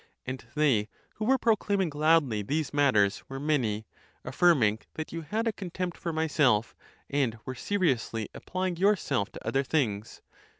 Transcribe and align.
And 0.25 0.43
they, 0.55 0.89
who 1.17 1.25
were 1.25 1.37
proclaiming 1.37 1.91
loudly 1.93 2.41
these 2.41 2.73
matters, 2.73 3.21
were 3.29 3.39
many, 3.39 3.85
affirming 4.25 4.79
that 4.95 5.11
you 5.13 5.21
had 5.21 5.45
a 5.45 5.53
contempt 5.53 5.95
for 5.95 6.11
myself, 6.11 6.73
and 7.07 7.37
were 7.45 7.53
seriously 7.53 8.27
apply 8.33 8.69
ing 8.69 8.77
yourself 8.77 9.31
to 9.33 9.47
other 9.47 9.61
things. 9.63 10.23